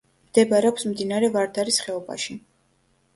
[0.27, 2.39] მდებარეობს მდინარე ვარდარის ხეობაში.